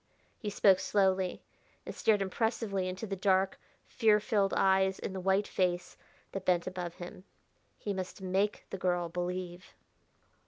[0.39, 1.43] He spoke slowly,
[1.85, 5.95] and stared impressively into the dark, fear filled eyes in the white face
[6.31, 7.23] that bent above him.
[7.77, 9.75] He must make the girl believe.